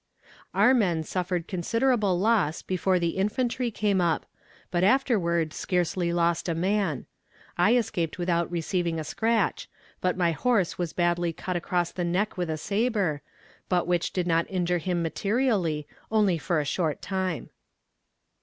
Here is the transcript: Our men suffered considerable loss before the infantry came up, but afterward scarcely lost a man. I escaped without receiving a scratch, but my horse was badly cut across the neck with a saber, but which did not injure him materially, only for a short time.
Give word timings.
Our 0.55 0.73
men 0.73 1.03
suffered 1.03 1.47
considerable 1.47 2.17
loss 2.19 2.63
before 2.63 2.97
the 2.97 3.09
infantry 3.19 3.69
came 3.69 4.01
up, 4.01 4.25
but 4.71 4.83
afterward 4.83 5.53
scarcely 5.53 6.11
lost 6.11 6.49
a 6.49 6.55
man. 6.55 7.05
I 7.55 7.75
escaped 7.75 8.17
without 8.17 8.49
receiving 8.49 8.99
a 8.99 9.03
scratch, 9.03 9.69
but 10.01 10.17
my 10.17 10.31
horse 10.31 10.79
was 10.79 10.91
badly 10.91 11.33
cut 11.33 11.55
across 11.55 11.91
the 11.91 12.03
neck 12.03 12.35
with 12.35 12.49
a 12.49 12.57
saber, 12.57 13.21
but 13.69 13.85
which 13.85 14.11
did 14.11 14.25
not 14.25 14.49
injure 14.49 14.79
him 14.79 15.03
materially, 15.03 15.87
only 16.09 16.39
for 16.39 16.59
a 16.59 16.65
short 16.65 17.03
time. 17.03 17.51